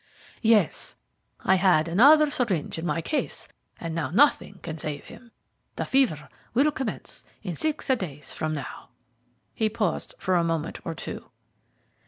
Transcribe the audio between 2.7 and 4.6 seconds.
in my case, and now nothing